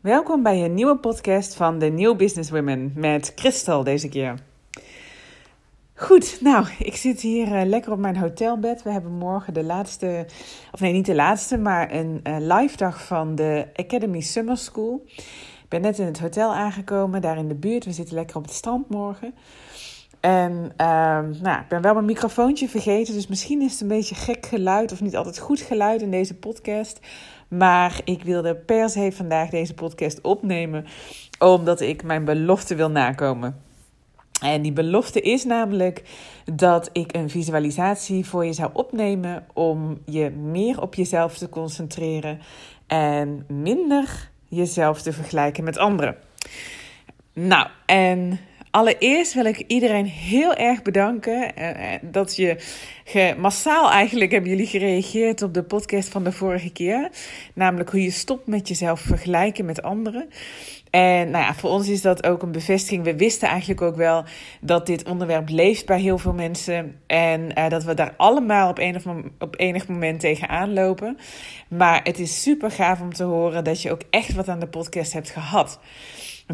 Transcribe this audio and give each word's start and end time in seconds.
Welkom 0.00 0.42
bij 0.42 0.64
een 0.64 0.74
nieuwe 0.74 0.96
podcast 0.96 1.54
van 1.54 1.78
de 1.78 1.86
New 1.86 2.16
Business 2.16 2.50
Women 2.50 2.92
met 2.94 3.32
Christel 3.34 3.84
deze 3.84 4.08
keer. 4.08 4.34
Goed, 5.94 6.38
nou, 6.40 6.66
ik 6.78 6.96
zit 6.96 7.20
hier 7.20 7.46
uh, 7.46 7.64
lekker 7.64 7.92
op 7.92 7.98
mijn 7.98 8.16
hotelbed. 8.16 8.82
We 8.82 8.90
hebben 8.90 9.12
morgen 9.12 9.54
de 9.54 9.64
laatste, 9.64 10.26
of 10.72 10.80
nee, 10.80 10.92
niet 10.92 11.06
de 11.06 11.14
laatste, 11.14 11.58
maar 11.58 11.92
een 11.92 12.20
uh, 12.24 12.36
live 12.38 12.76
dag 12.76 13.04
van 13.04 13.34
de 13.34 13.66
Academy 13.74 14.20
Summer 14.20 14.56
School. 14.56 15.02
Ik 15.62 15.68
ben 15.68 15.80
net 15.80 15.98
in 15.98 16.06
het 16.06 16.18
hotel 16.18 16.54
aangekomen, 16.54 17.20
daar 17.20 17.38
in 17.38 17.48
de 17.48 17.54
buurt. 17.54 17.84
We 17.84 17.92
zitten 17.92 18.14
lekker 18.14 18.36
op 18.36 18.44
het 18.44 18.52
strand 18.52 18.88
morgen. 18.88 19.34
En 20.20 20.52
uh, 20.52 21.20
nou, 21.42 21.60
ik 21.60 21.68
ben 21.68 21.82
wel 21.82 21.94
mijn 21.94 22.04
microfoontje 22.04 22.68
vergeten, 22.68 23.14
dus 23.14 23.26
misschien 23.26 23.62
is 23.62 23.72
het 23.72 23.80
een 23.80 23.88
beetje 23.88 24.14
gek 24.14 24.46
geluid 24.46 24.92
of 24.92 25.00
niet 25.00 25.16
altijd 25.16 25.38
goed 25.38 25.60
geluid 25.60 26.02
in 26.02 26.10
deze 26.10 26.34
podcast. 26.34 27.00
Maar 27.48 28.00
ik 28.04 28.22
wilde 28.22 28.54
per 28.54 28.90
se 28.90 29.12
vandaag 29.12 29.50
deze 29.50 29.74
podcast 29.74 30.20
opnemen, 30.20 30.86
omdat 31.38 31.80
ik 31.80 32.02
mijn 32.02 32.24
belofte 32.24 32.74
wil 32.74 32.90
nakomen. 32.90 33.66
En 34.42 34.62
die 34.62 34.72
belofte 34.72 35.20
is 35.20 35.44
namelijk 35.44 36.02
dat 36.52 36.90
ik 36.92 37.16
een 37.16 37.30
visualisatie 37.30 38.26
voor 38.26 38.44
je 38.44 38.52
zou 38.52 38.70
opnemen 38.72 39.46
om 39.52 39.98
je 40.04 40.30
meer 40.30 40.80
op 40.82 40.94
jezelf 40.94 41.38
te 41.38 41.48
concentreren 41.48 42.40
en 42.86 43.44
minder 43.48 44.30
jezelf 44.48 45.02
te 45.02 45.12
vergelijken 45.12 45.64
met 45.64 45.78
anderen. 45.78 46.16
Nou, 47.32 47.68
en 47.86 48.40
Allereerst 48.70 49.34
wil 49.34 49.44
ik 49.44 49.64
iedereen 49.66 50.06
heel 50.06 50.54
erg 50.54 50.82
bedanken 50.82 51.52
uh, 51.58 51.70
dat 52.02 52.36
je 52.36 52.56
massaal 53.38 53.90
eigenlijk 53.90 54.30
hebben 54.30 54.50
jullie 54.50 54.66
gereageerd 54.66 55.42
op 55.42 55.54
de 55.54 55.62
podcast 55.62 56.08
van 56.08 56.24
de 56.24 56.32
vorige 56.32 56.72
keer, 56.72 57.10
namelijk 57.54 57.90
hoe 57.90 58.02
je 58.02 58.10
stopt 58.10 58.46
met 58.46 58.68
jezelf 58.68 59.00
vergelijken 59.00 59.64
met 59.64 59.82
anderen. 59.82 60.28
En 60.90 61.30
nou 61.30 61.44
ja, 61.44 61.54
voor 61.54 61.70
ons 61.70 61.88
is 61.88 62.02
dat 62.02 62.26
ook 62.26 62.42
een 62.42 62.52
bevestiging. 62.52 63.04
We 63.04 63.16
wisten 63.16 63.48
eigenlijk 63.48 63.82
ook 63.82 63.96
wel 63.96 64.24
dat 64.60 64.86
dit 64.86 65.08
onderwerp 65.08 65.48
leeft 65.48 65.86
bij 65.86 66.00
heel 66.00 66.18
veel 66.18 66.32
mensen. 66.32 67.00
En 67.06 67.58
uh, 67.58 67.68
dat 67.68 67.84
we 67.84 67.94
daar 67.94 68.14
allemaal 68.16 68.68
op 68.68 68.78
enig, 68.78 69.04
op 69.38 69.54
enig 69.58 69.88
moment 69.88 70.20
tegenaan 70.20 70.72
lopen. 70.72 71.18
Maar 71.68 72.00
het 72.04 72.18
is 72.18 72.42
super 72.42 72.70
gaaf 72.70 73.00
om 73.00 73.12
te 73.12 73.24
horen 73.24 73.64
dat 73.64 73.82
je 73.82 73.90
ook 73.90 74.02
echt 74.10 74.34
wat 74.34 74.48
aan 74.48 74.60
de 74.60 74.68
podcast 74.68 75.12
hebt 75.12 75.30
gehad. 75.30 75.80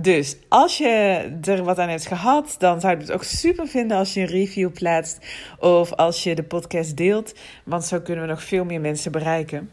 Dus 0.01 0.37
als 0.49 0.79
je 0.79 1.23
er 1.43 1.65
wat 1.65 1.79
aan 1.79 1.89
hebt 1.89 2.07
gehad, 2.07 2.55
dan 2.59 2.81
zou 2.81 2.95
ik 2.95 3.01
het 3.01 3.13
ook 3.13 3.25
super 3.25 3.67
vinden 3.67 3.97
als 3.97 4.15
je 4.15 4.21
een 4.21 4.27
review 4.27 4.73
plaatst 4.73 5.27
of 5.59 5.93
als 5.93 6.23
je 6.23 6.35
de 6.35 6.43
podcast 6.43 6.97
deelt, 6.97 7.35
want 7.65 7.85
zo 7.85 8.01
kunnen 8.01 8.25
we 8.25 8.31
nog 8.31 8.43
veel 8.43 8.65
meer 8.65 8.81
mensen 8.81 9.13
bereiken. 9.13 9.71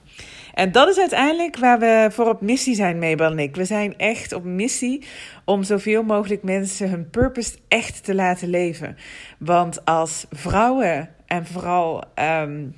En 0.54 0.72
dat 0.72 0.88
is 0.90 1.00
uiteindelijk 1.00 1.58
waar 1.58 1.80
we 1.80 2.08
voor 2.12 2.30
op 2.30 2.42
missie 2.42 2.76
zijn, 2.76 3.00
Mabel 3.00 3.32
en 3.32 3.40
ik. 3.40 3.56
We 3.56 3.66
zijn 3.66 3.98
echt 3.98 4.34
op 4.34 4.44
missie 4.44 5.04
om 5.46 5.64
zoveel 5.64 6.04
mogelijk 6.04 6.44
mensen 6.44 6.90
hun 6.90 7.10
purpose 7.10 7.58
echt 7.68 8.04
te 8.04 8.16
laten 8.16 8.50
leven. 8.50 8.98
Want 9.40 9.86
als 9.86 10.26
vrouwen 10.30 11.10
en 11.26 11.46
vooral 11.46 12.04
um, 12.16 12.76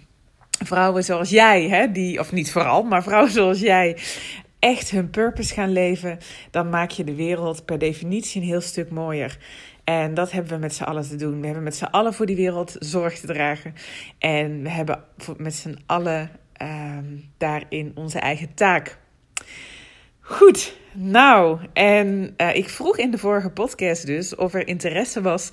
vrouwen 0.66 1.04
zoals 1.04 1.30
jij, 1.30 1.70
hè, 1.70 1.92
die, 1.92 2.20
of 2.20 2.32
niet 2.32 2.52
vooral, 2.52 2.84
maar 2.84 3.04
vrouwen 3.04 3.32
zoals 3.32 3.60
jij, 3.60 3.98
echt 4.64 4.90
hun 4.90 5.10
purpose 5.10 5.54
gaan 5.54 5.72
leven, 5.72 6.18
dan 6.52 6.70
maak 6.70 6.92
je 6.92 7.04
de 7.04 7.16
wereld 7.16 7.66
per 7.66 7.78
definitie 7.78 8.42
een 8.42 8.48
heel 8.48 8.62
stuk 8.62 8.90
mooier. 8.90 9.38
En 9.84 10.14
dat 10.14 10.32
hebben 10.32 10.52
we 10.52 10.58
met 10.58 10.74
z'n 10.74 10.84
allen 10.84 11.08
te 11.08 11.16
doen. 11.16 11.40
We 11.40 11.46
hebben 11.46 11.64
met 11.64 11.76
z'n 11.76 11.84
allen 11.84 12.14
voor 12.14 12.26
die 12.26 12.36
wereld 12.36 12.76
zorg 12.80 13.20
te 13.20 13.28
dragen. 13.28 13.74
En 14.18 14.64
we 14.64 14.70
hebben 14.70 15.04
met 15.38 15.54
z'n 15.54 15.78
allen 15.86 16.30
um, 16.62 17.32
daarin 17.38 17.92
onze 17.96 18.20
eigen 18.20 18.54
taak. 18.54 18.98
Goed, 20.20 20.78
nou, 20.94 21.60
en 21.74 22.34
uh, 22.38 22.56
ik 22.56 22.70
vroeg 22.70 22.98
in 22.98 23.12
de 23.12 23.18
vorige 23.18 23.50
podcast 23.50 24.06
dus 24.06 24.36
of 24.36 24.54
er 24.54 24.68
interesse 24.68 25.22
was 25.22 25.52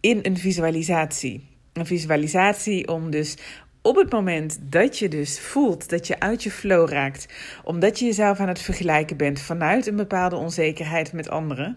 in 0.00 0.18
een 0.22 0.36
visualisatie. 0.36 1.48
Een 1.72 1.86
visualisatie 1.86 2.88
om 2.88 3.10
dus 3.10 3.36
op 3.82 3.96
het 3.96 4.12
moment 4.12 4.58
dat 4.62 4.98
je 4.98 5.08
dus 5.08 5.40
voelt 5.40 5.90
dat 5.90 6.06
je 6.06 6.20
uit 6.20 6.42
je 6.42 6.50
flow 6.50 6.88
raakt, 6.88 7.26
omdat 7.64 7.98
je 7.98 8.04
jezelf 8.04 8.40
aan 8.40 8.48
het 8.48 8.62
vergelijken 8.62 9.16
bent 9.16 9.40
vanuit 9.40 9.86
een 9.86 9.96
bepaalde 9.96 10.36
onzekerheid 10.36 11.12
met 11.12 11.28
anderen, 11.28 11.76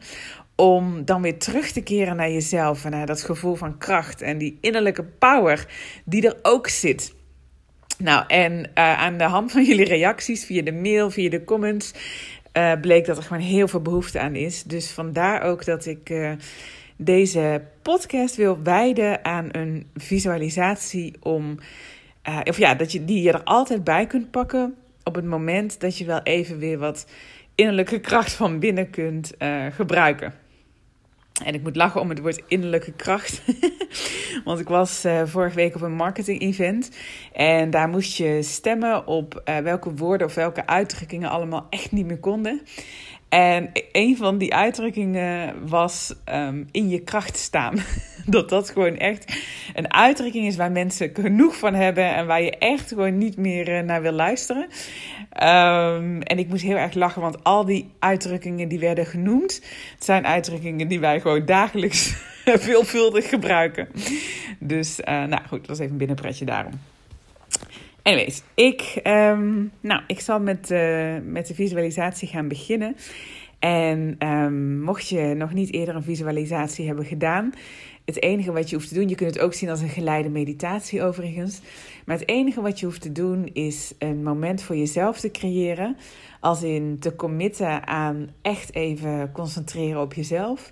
om 0.55 1.05
dan 1.05 1.21
weer 1.21 1.39
terug 1.39 1.71
te 1.71 1.81
keren 1.81 2.15
naar 2.15 2.31
jezelf 2.31 2.85
en 2.85 2.91
naar 2.91 3.05
dat 3.05 3.23
gevoel 3.23 3.55
van 3.55 3.77
kracht 3.77 4.21
en 4.21 4.37
die 4.37 4.57
innerlijke 4.61 5.03
power 5.03 5.67
die 6.05 6.27
er 6.27 6.37
ook 6.41 6.67
zit. 6.67 7.13
Nou, 7.97 8.23
en 8.27 8.53
uh, 8.53 8.99
aan 8.99 9.17
de 9.17 9.23
hand 9.23 9.51
van 9.51 9.63
jullie 9.63 9.85
reacties 9.85 10.45
via 10.45 10.61
de 10.61 10.73
mail, 10.73 11.11
via 11.11 11.29
de 11.29 11.43
comments, 11.43 11.93
uh, 12.53 12.71
bleek 12.81 13.05
dat 13.05 13.17
er 13.17 13.23
gewoon 13.23 13.43
heel 13.43 13.67
veel 13.67 13.81
behoefte 13.81 14.19
aan 14.19 14.35
is. 14.35 14.63
Dus 14.63 14.91
vandaar 14.91 15.41
ook 15.41 15.65
dat 15.65 15.85
ik 15.85 16.09
uh, 16.09 16.31
deze 16.97 17.61
podcast 17.81 18.35
wil 18.35 18.59
wijden 18.63 19.25
aan 19.25 19.49
een 19.51 19.89
visualisatie 19.95 21.13
om 21.19 21.59
uh, 22.29 22.39
of 22.43 22.57
ja, 22.57 22.75
dat 22.75 22.91
je 22.91 23.05
die 23.05 23.21
je 23.21 23.31
er 23.31 23.43
altijd 23.43 23.83
bij 23.83 24.07
kunt 24.07 24.31
pakken 24.31 24.75
op 25.03 25.15
het 25.15 25.25
moment 25.25 25.79
dat 25.79 25.97
je 25.97 26.05
wel 26.05 26.21
even 26.23 26.57
weer 26.57 26.77
wat 26.77 27.07
innerlijke 27.55 27.99
kracht 27.99 28.33
van 28.33 28.59
binnen 28.59 28.89
kunt 28.89 29.33
uh, 29.39 29.65
gebruiken. 29.71 30.33
En 31.43 31.53
ik 31.53 31.61
moet 31.61 31.75
lachen 31.75 32.01
om 32.01 32.09
het 32.09 32.19
woord 32.19 32.41
innerlijke 32.47 32.91
kracht. 32.91 33.41
Want 34.45 34.59
ik 34.59 34.67
was 34.67 35.05
uh, 35.05 35.21
vorige 35.25 35.55
week 35.55 35.75
op 35.75 35.81
een 35.81 35.95
marketing 35.95 36.41
event. 36.41 36.91
En 37.33 37.69
daar 37.69 37.89
moest 37.89 38.17
je 38.17 38.43
stemmen 38.43 39.07
op 39.07 39.41
welke 39.63 39.93
woorden 39.93 40.27
of 40.27 40.35
welke 40.35 40.67
uitdrukkingen 40.67 41.29
allemaal 41.29 41.67
echt 41.69 41.91
niet 41.91 42.05
meer 42.05 42.19
konden. 42.19 42.61
En 43.35 43.69
een 43.91 44.17
van 44.17 44.37
die 44.37 44.53
uitdrukkingen 44.53 45.67
was 45.67 46.13
um, 46.33 46.67
in 46.71 46.89
je 46.89 46.99
kracht 46.99 47.37
staan. 47.37 47.75
dat 48.25 48.49
dat 48.49 48.69
gewoon 48.69 48.97
echt 48.97 49.37
een 49.73 49.93
uitdrukking 49.93 50.47
is 50.47 50.55
waar 50.55 50.71
mensen 50.71 51.09
genoeg 51.13 51.57
van 51.57 51.73
hebben 51.73 52.15
en 52.15 52.27
waar 52.27 52.41
je 52.41 52.57
echt 52.57 52.89
gewoon 52.89 53.17
niet 53.17 53.37
meer 53.37 53.77
uh, 53.77 53.79
naar 53.79 54.01
wil 54.01 54.11
luisteren. 54.11 54.63
Um, 54.63 56.21
en 56.21 56.37
ik 56.37 56.47
moest 56.47 56.63
heel 56.63 56.75
erg 56.75 56.93
lachen, 56.93 57.21
want 57.21 57.43
al 57.43 57.65
die 57.65 57.89
uitdrukkingen 57.99 58.67
die 58.67 58.79
werden 58.79 59.05
genoemd, 59.05 59.61
zijn 59.99 60.25
uitdrukkingen 60.25 60.87
die 60.87 60.99
wij 60.99 61.19
gewoon 61.19 61.45
dagelijks 61.45 62.15
veelvuldig 62.67 63.29
gebruiken. 63.29 63.87
Dus, 64.59 64.99
uh, 64.99 65.05
nou 65.05 65.41
goed, 65.47 65.59
dat 65.59 65.67
was 65.67 65.79
even 65.79 65.91
een 65.91 65.97
binnenpretje 65.97 66.45
daarom. 66.45 66.73
Anyways, 68.05 68.41
ik, 68.53 68.99
um, 69.03 69.71
nou, 69.81 70.01
ik 70.07 70.19
zal 70.19 70.39
met, 70.39 70.71
uh, 70.71 71.15
met 71.23 71.47
de 71.47 71.53
visualisatie 71.53 72.27
gaan 72.27 72.47
beginnen. 72.47 72.95
En 73.59 74.27
um, 74.27 74.81
mocht 74.81 75.07
je 75.07 75.33
nog 75.33 75.53
niet 75.53 75.73
eerder 75.73 75.95
een 75.95 76.03
visualisatie 76.03 76.87
hebben 76.87 77.05
gedaan, 77.05 77.53
het 78.05 78.21
enige 78.21 78.51
wat 78.51 78.69
je 78.69 78.75
hoeft 78.75 78.87
te 78.87 78.93
doen, 78.93 79.09
je 79.09 79.15
kunt 79.15 79.33
het 79.33 79.43
ook 79.43 79.53
zien 79.53 79.69
als 79.69 79.81
een 79.81 79.89
geleide 79.89 80.29
meditatie 80.29 81.03
overigens. 81.03 81.61
Maar 82.05 82.17
het 82.17 82.29
enige 82.29 82.61
wat 82.61 82.79
je 82.79 82.85
hoeft 82.85 83.01
te 83.01 83.11
doen 83.11 83.49
is 83.53 83.93
een 83.99 84.23
moment 84.23 84.61
voor 84.61 84.75
jezelf 84.75 85.19
te 85.19 85.31
creëren. 85.31 85.97
Als 86.39 86.63
in 86.63 86.99
te 86.99 87.15
committen 87.15 87.87
aan 87.87 88.29
echt 88.41 88.75
even 88.75 89.31
concentreren 89.31 90.01
op 90.01 90.13
jezelf. 90.13 90.71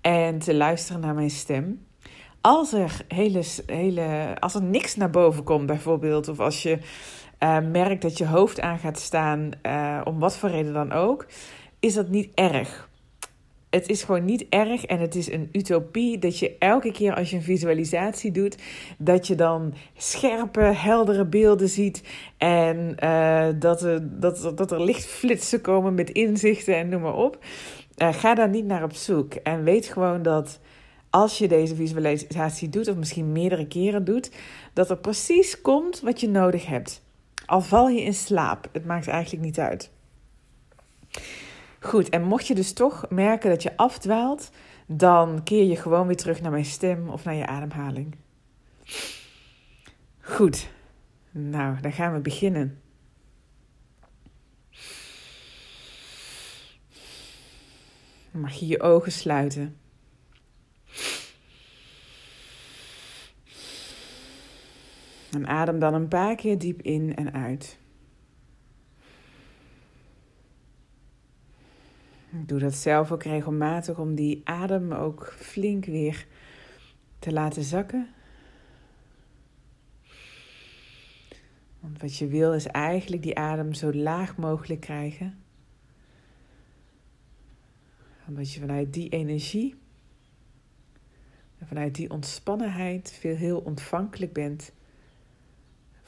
En 0.00 0.38
te 0.38 0.54
luisteren 0.54 1.00
naar 1.00 1.14
mijn 1.14 1.30
stem 1.30 1.80
als 2.42 2.72
er, 2.72 3.04
hele, 3.08 3.42
hele, 3.66 4.36
als 4.40 4.54
er 4.54 4.62
niks 4.62 4.96
naar 4.96 5.10
boven 5.10 5.44
komt, 5.44 5.66
bijvoorbeeld, 5.66 6.28
of 6.28 6.40
als 6.40 6.62
je 6.62 6.78
uh, 7.42 7.58
merkt 7.70 8.02
dat 8.02 8.18
je 8.18 8.26
hoofd 8.26 8.60
aan 8.60 8.78
gaat 8.78 8.98
staan, 8.98 9.50
uh, 9.62 10.00
om 10.04 10.18
wat 10.18 10.36
voor 10.36 10.48
reden 10.48 10.72
dan 10.72 10.92
ook, 10.92 11.26
is 11.80 11.94
dat 11.94 12.08
niet 12.08 12.30
erg. 12.34 12.90
Het 13.70 13.88
is 13.88 14.02
gewoon 14.02 14.24
niet 14.24 14.46
erg 14.48 14.84
en 14.84 14.98
het 14.98 15.14
is 15.14 15.32
een 15.32 15.48
utopie 15.52 16.18
dat 16.18 16.38
je 16.38 16.56
elke 16.58 16.92
keer 16.92 17.14
als 17.14 17.30
je 17.30 17.36
een 17.36 17.42
visualisatie 17.42 18.30
doet, 18.30 18.56
dat 18.98 19.26
je 19.26 19.34
dan 19.34 19.74
scherpe, 19.96 20.60
heldere 20.60 21.24
beelden 21.24 21.68
ziet 21.68 22.02
en 22.36 22.96
uh, 23.04 23.46
dat, 23.58 24.00
dat, 24.02 24.52
dat 24.54 24.72
er 24.72 24.84
lichtflitsen 24.84 25.60
komen 25.60 25.94
met 25.94 26.10
inzichten 26.10 26.76
en 26.76 26.88
noem 26.88 27.00
maar 27.00 27.16
op. 27.16 27.38
ga 27.96 28.34
daar 28.34 28.48
niet 28.48 28.66
naar 28.66 28.82
op 28.82 28.94
zoek 28.94 29.34
en 29.34 29.64
weet 29.64 29.86
gewoon 29.86 30.22
dat 30.22 30.60
als 31.12 31.38
je 31.38 31.48
deze 31.48 31.74
visualisatie 31.74 32.68
doet, 32.68 32.88
of 32.88 32.96
misschien 32.96 33.32
meerdere 33.32 33.66
keren 33.66 34.04
doet, 34.04 34.30
dat 34.72 34.90
er 34.90 34.96
precies 34.96 35.60
komt 35.60 36.00
wat 36.00 36.20
je 36.20 36.28
nodig 36.28 36.66
hebt. 36.66 37.02
Al 37.46 37.60
val 37.60 37.88
je 37.88 38.02
in 38.02 38.14
slaap, 38.14 38.68
het 38.72 38.84
maakt 38.84 39.08
eigenlijk 39.08 39.44
niet 39.44 39.58
uit. 39.58 39.90
Goed, 41.80 42.08
en 42.08 42.22
mocht 42.22 42.46
je 42.46 42.54
dus 42.54 42.72
toch 42.72 43.06
merken 43.10 43.50
dat 43.50 43.62
je 43.62 43.76
afdwaalt, 43.76 44.50
dan 44.86 45.42
keer 45.42 45.64
je 45.64 45.76
gewoon 45.76 46.06
weer 46.06 46.16
terug 46.16 46.40
naar 46.40 46.50
mijn 46.50 46.64
stem 46.64 47.08
of 47.08 47.24
naar 47.24 47.34
je 47.34 47.46
ademhaling. 47.46 48.16
Goed, 50.20 50.68
nou, 51.30 51.80
dan 51.80 51.92
gaan 51.92 52.12
we 52.12 52.20
beginnen. 52.20 52.80
Dan 58.30 58.40
mag 58.40 58.52
je 58.52 58.66
je 58.66 58.80
ogen 58.80 59.12
sluiten. 59.12 59.76
En 65.32 65.46
adem 65.46 65.78
dan 65.78 65.94
een 65.94 66.08
paar 66.08 66.34
keer 66.34 66.58
diep 66.58 66.82
in 66.82 67.16
en 67.16 67.32
uit. 67.32 67.78
Ik 72.30 72.48
doe 72.48 72.58
dat 72.58 72.74
zelf 72.74 73.12
ook 73.12 73.22
regelmatig 73.22 73.98
om 73.98 74.14
die 74.14 74.40
adem 74.44 74.92
ook 74.92 75.34
flink 75.36 75.84
weer 75.84 76.26
te 77.18 77.32
laten 77.32 77.62
zakken. 77.62 78.08
Want 81.80 82.00
wat 82.00 82.16
je 82.16 82.26
wil 82.26 82.52
is 82.54 82.66
eigenlijk 82.66 83.22
die 83.22 83.38
adem 83.38 83.72
zo 83.72 83.92
laag 83.92 84.36
mogelijk 84.36 84.80
krijgen. 84.80 85.38
Omdat 88.28 88.52
je 88.52 88.60
vanuit 88.60 88.92
die 88.92 89.08
energie 89.08 89.74
en 91.58 91.66
vanuit 91.66 91.94
die 91.94 92.10
ontspannenheid 92.10 93.12
veel 93.20 93.36
heel 93.36 93.58
ontvankelijk 93.58 94.32
bent 94.32 94.72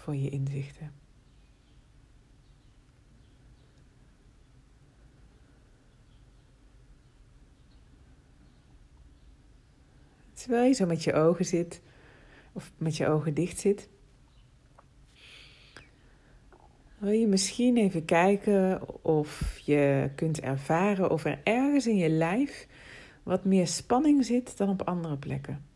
voor 0.05 0.17
je 0.17 0.31
inzichten. 0.31 0.93
Terwijl 10.33 10.67
je 10.67 10.73
zo 10.73 10.87
met 10.87 11.05
je 11.05 11.13
ogen 11.13 11.45
zit, 11.45 11.81
of 12.53 12.73
met 12.77 12.97
je 12.97 13.07
ogen 13.07 13.35
dicht 13.35 13.59
zit, 13.59 13.89
wil 16.99 17.13
je 17.13 17.27
misschien 17.27 17.77
even 17.77 18.05
kijken 18.05 18.81
of 19.05 19.59
je 19.59 20.11
kunt 20.15 20.41
ervaren 20.41 21.11
of 21.11 21.25
er 21.25 21.41
ergens 21.45 21.87
in 21.87 21.97
je 21.97 22.09
lijf 22.09 22.69
wat 23.23 23.45
meer 23.45 23.67
spanning 23.67 24.25
zit 24.25 24.57
dan 24.57 24.69
op 24.69 24.83
andere 24.83 25.17
plekken. 25.17 25.74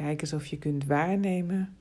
Kijk 0.00 0.20
eens 0.20 0.32
of 0.32 0.46
je 0.46 0.58
kunt 0.58 0.84
waarnemen 0.84 1.76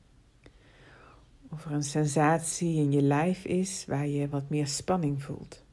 of 1.50 1.66
er 1.66 1.72
een 1.72 1.84
sensatie 1.84 2.76
in 2.76 2.92
je 2.92 3.02
lijf 3.02 3.46
is 3.46 3.86
waar 3.88 4.08
je 4.08 4.30
wat 4.30 4.50
meer 4.50 4.68
spanning 4.68 5.24
voelt. 5.24 5.64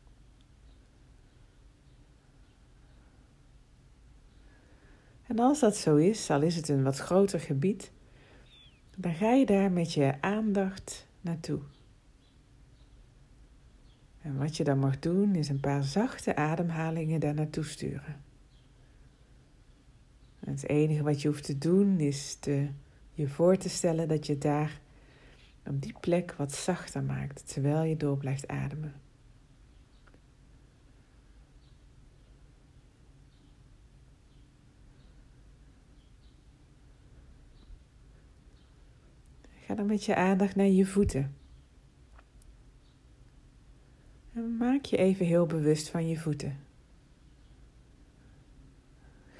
En 5.26 5.38
als 5.38 5.60
dat 5.60 5.76
zo 5.76 5.96
is, 5.96 6.30
al 6.30 6.42
is 6.42 6.56
het 6.56 6.68
een 6.68 6.82
wat 6.82 6.98
groter 6.98 7.40
gebied, 7.40 7.92
dan 8.96 9.14
ga 9.14 9.32
je 9.32 9.46
daar 9.46 9.72
met 9.72 9.92
je 9.92 10.14
aandacht 10.20 11.08
naartoe. 11.20 11.60
En 14.22 14.38
wat 14.38 14.56
je 14.56 14.64
dan 14.64 14.78
mag 14.78 14.98
doen, 14.98 15.34
is 15.34 15.48
een 15.48 15.60
paar 15.60 15.84
zachte 15.84 16.36
ademhalingen 16.36 17.20
daar 17.20 17.34
naartoe 17.34 17.64
sturen. 17.64 18.25
Het 20.46 20.68
enige 20.68 21.02
wat 21.02 21.22
je 21.22 21.28
hoeft 21.28 21.44
te 21.44 21.58
doen, 21.58 22.00
is 22.00 22.34
te, 22.34 22.68
je 23.12 23.28
voor 23.28 23.56
te 23.56 23.68
stellen 23.68 24.08
dat 24.08 24.26
je 24.26 24.38
daar 24.38 24.80
op 25.66 25.82
die 25.82 25.94
plek 26.00 26.32
wat 26.32 26.52
zachter 26.52 27.02
maakt, 27.02 27.52
terwijl 27.52 27.82
je 27.82 27.96
door 27.96 28.16
blijft 28.16 28.48
ademen. 28.48 28.94
Ga 39.66 39.74
dan 39.74 39.86
met 39.86 40.04
je 40.04 40.14
aandacht 40.14 40.56
naar 40.56 40.66
je 40.66 40.86
voeten. 40.86 41.36
En 44.32 44.56
maak 44.56 44.84
je 44.84 44.96
even 44.96 45.26
heel 45.26 45.46
bewust 45.46 45.88
van 45.88 46.08
je 46.08 46.18
voeten. 46.18 46.65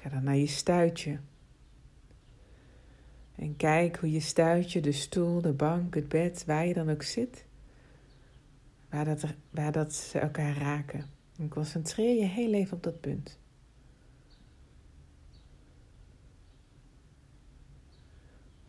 Ga 0.07 0.13
dan 0.13 0.23
naar 0.23 0.35
je 0.35 0.47
stuitje. 0.47 1.19
En 3.35 3.55
kijk 3.55 3.97
hoe 3.97 4.11
je 4.11 4.19
stuitje, 4.19 4.81
de 4.81 4.91
stoel, 4.91 5.41
de 5.41 5.53
bank, 5.53 5.95
het 5.95 6.07
bed, 6.07 6.45
waar 6.45 6.65
je 6.65 6.73
dan 6.73 6.89
ook 6.89 7.03
zit, 7.03 7.45
waar 8.89 9.05
dat, 9.05 9.25
waar 9.49 9.71
dat 9.71 9.93
ze 9.93 10.19
elkaar 10.19 10.57
raken. 10.57 11.09
En 11.37 11.49
concentreer 11.49 12.19
je 12.19 12.25
heel 12.25 12.53
even 12.53 12.77
op 12.77 12.83
dat 12.83 13.01
punt. 13.01 13.39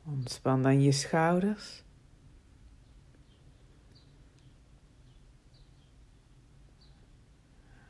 Ontspan 0.05 0.63
dan 0.63 0.83
je 0.83 0.93
schouders. 0.93 1.85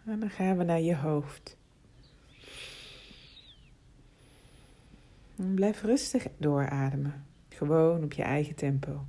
En 0.04 0.20
dan 0.20 0.30
gaan 0.30 0.56
we 0.56 0.64
naar 0.64 0.80
je 0.80 0.96
hoofd. 0.96 1.57
Blijf 5.38 5.82
rustig 5.82 6.26
doorademen. 6.38 7.26
Gewoon 7.48 8.04
op 8.04 8.12
je 8.12 8.22
eigen 8.22 8.54
tempo. 8.54 9.04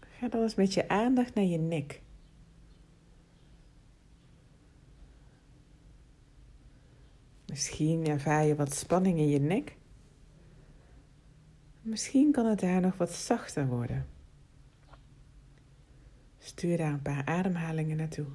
Ga 0.00 0.28
dan 0.28 0.42
eens 0.42 0.54
met 0.54 0.74
je 0.74 0.88
aandacht 0.88 1.34
naar 1.34 1.44
je 1.44 1.58
nek. 1.58 2.02
Misschien 7.46 8.06
ervaar 8.06 8.44
je 8.44 8.54
wat 8.54 8.74
spanning 8.74 9.18
in 9.18 9.28
je 9.28 9.40
nek. 9.40 9.76
Misschien 11.82 12.32
kan 12.32 12.46
het 12.46 12.60
daar 12.60 12.80
nog 12.80 12.96
wat 12.96 13.10
zachter 13.10 13.66
worden. 13.66 14.06
Stuur 16.38 16.76
daar 16.76 16.92
een 16.92 17.02
paar 17.02 17.24
ademhalingen 17.24 17.96
naartoe. 17.96 18.26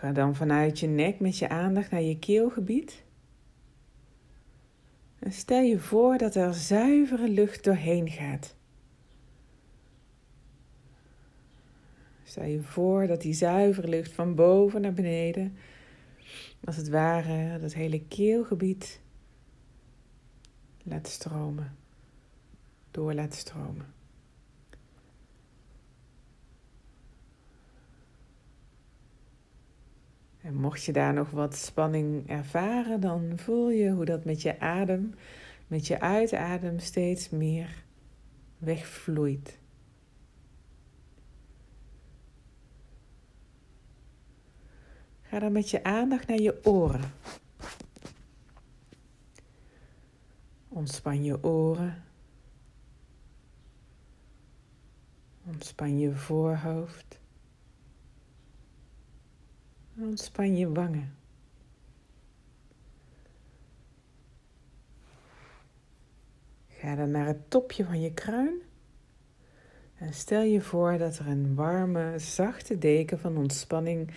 Ga 0.00 0.12
dan 0.12 0.34
vanuit 0.34 0.78
je 0.78 0.86
nek 0.86 1.20
met 1.20 1.38
je 1.38 1.48
aandacht 1.48 1.90
naar 1.90 2.02
je 2.02 2.18
keelgebied. 2.18 3.04
En 5.18 5.32
stel 5.32 5.62
je 5.62 5.78
voor 5.78 6.18
dat 6.18 6.34
er 6.34 6.54
zuivere 6.54 7.28
lucht 7.28 7.64
doorheen 7.64 8.10
gaat. 8.10 8.56
Stel 12.24 12.44
je 12.44 12.62
voor 12.62 13.06
dat 13.06 13.20
die 13.20 13.32
zuivere 13.32 13.88
lucht 13.88 14.12
van 14.12 14.34
boven 14.34 14.80
naar 14.80 14.92
beneden, 14.92 15.56
als 16.64 16.76
het 16.76 16.88
ware, 16.88 17.58
dat 17.58 17.74
hele 17.74 18.06
keelgebied 18.06 19.00
laat 20.82 21.08
stromen, 21.08 21.76
door 22.90 23.14
laat 23.14 23.34
stromen. 23.34 23.99
En 30.42 30.54
mocht 30.54 30.84
je 30.84 30.92
daar 30.92 31.14
nog 31.14 31.30
wat 31.30 31.56
spanning 31.56 32.28
ervaren, 32.28 33.00
dan 33.00 33.32
voel 33.36 33.70
je 33.70 33.90
hoe 33.90 34.04
dat 34.04 34.24
met 34.24 34.42
je 34.42 34.60
adem, 34.60 35.14
met 35.66 35.86
je 35.86 36.00
uitadem 36.00 36.78
steeds 36.78 37.30
meer 37.30 37.84
wegvloeit. 38.58 39.58
Ga 45.20 45.38
dan 45.38 45.52
met 45.52 45.70
je 45.70 45.84
aandacht 45.84 46.26
naar 46.26 46.40
je 46.40 46.64
oren. 46.64 47.12
Ontspan 50.68 51.24
je 51.24 51.44
oren. 51.44 52.02
Ontspan 55.46 55.98
je 55.98 56.14
voorhoofd. 56.14 57.19
Ontspan 60.00 60.56
je 60.56 60.72
wangen. 60.72 61.14
Ga 66.68 66.94
dan 66.94 67.10
naar 67.10 67.26
het 67.26 67.50
topje 67.50 67.84
van 67.84 68.00
je 68.00 68.14
kruin. 68.14 68.62
En 69.94 70.14
stel 70.14 70.42
je 70.42 70.60
voor 70.60 70.98
dat 70.98 71.18
er 71.18 71.26
een 71.26 71.54
warme, 71.54 72.18
zachte 72.18 72.78
deken 72.78 73.18
van 73.18 73.36
ontspanning 73.36 74.10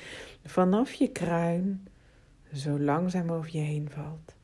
vanaf 0.46 0.94
je 0.94 1.12
kruin 1.12 1.88
zo 2.54 2.80
langzaam 2.80 3.32
over 3.32 3.56
je 3.56 3.62
heen 3.62 3.90
valt. 3.90 4.36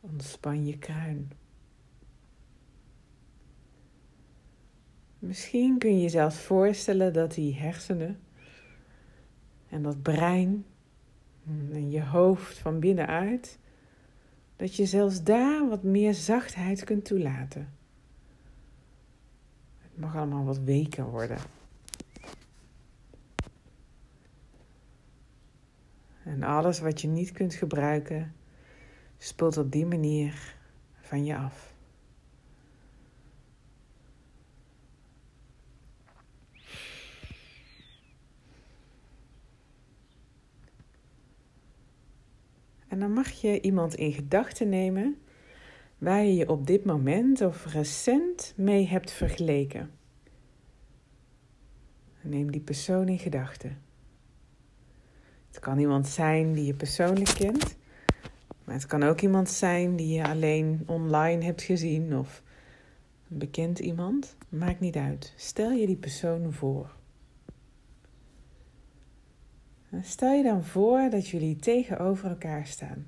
Ontspan 0.00 0.66
je 0.66 0.78
kruin. 0.78 1.30
Misschien 5.26 5.78
kun 5.78 5.94
je 5.94 6.02
jezelf 6.02 6.34
voorstellen 6.34 7.12
dat 7.12 7.34
die 7.34 7.54
hersenen 7.54 8.20
en 9.68 9.82
dat 9.82 10.02
brein 10.02 10.64
en 11.72 11.90
je 11.90 12.04
hoofd 12.04 12.58
van 12.58 12.80
binnenuit, 12.80 13.58
dat 14.56 14.76
je 14.76 14.86
zelfs 14.86 15.22
daar 15.22 15.68
wat 15.68 15.82
meer 15.82 16.14
zachtheid 16.14 16.84
kunt 16.84 17.04
toelaten. 17.04 17.72
Het 19.78 19.98
mag 19.98 20.16
allemaal 20.16 20.44
wat 20.44 20.58
weker 20.58 21.10
worden. 21.10 21.38
En 26.24 26.42
alles 26.42 26.80
wat 26.80 27.00
je 27.00 27.08
niet 27.08 27.32
kunt 27.32 27.54
gebruiken, 27.54 28.34
spoelt 29.18 29.56
op 29.56 29.72
die 29.72 29.86
manier 29.86 30.56
van 31.00 31.24
je 31.24 31.36
af. 31.36 31.75
En 42.96 43.02
dan 43.02 43.12
mag 43.12 43.30
je 43.30 43.60
iemand 43.60 43.94
in 43.94 44.12
gedachten 44.12 44.68
nemen 44.68 45.16
waar 45.98 46.24
je 46.24 46.34
je 46.34 46.48
op 46.48 46.66
dit 46.66 46.84
moment 46.84 47.40
of 47.40 47.72
recent 47.72 48.52
mee 48.56 48.86
hebt 48.86 49.10
vergeleken. 49.10 49.90
Neem 52.20 52.50
die 52.50 52.60
persoon 52.60 53.08
in 53.08 53.18
gedachten. 53.18 53.78
Het 55.46 55.58
kan 55.58 55.78
iemand 55.78 56.06
zijn 56.06 56.52
die 56.52 56.64
je 56.64 56.74
persoonlijk 56.74 57.34
kent, 57.34 57.76
maar 58.64 58.74
het 58.74 58.86
kan 58.86 59.02
ook 59.02 59.20
iemand 59.20 59.50
zijn 59.50 59.96
die 59.96 60.14
je 60.14 60.28
alleen 60.28 60.82
online 60.86 61.44
hebt 61.44 61.62
gezien 61.62 62.18
of 62.18 62.42
een 63.30 63.38
bekend 63.38 63.78
iemand. 63.78 64.36
Maakt 64.48 64.80
niet 64.80 64.96
uit. 64.96 65.32
Stel 65.36 65.70
je 65.70 65.86
die 65.86 65.96
persoon 65.96 66.52
voor. 66.52 66.95
Stel 70.02 70.32
je 70.32 70.42
dan 70.42 70.64
voor 70.64 71.10
dat 71.10 71.28
jullie 71.28 71.56
tegenover 71.56 72.28
elkaar 72.30 72.66
staan. 72.66 73.06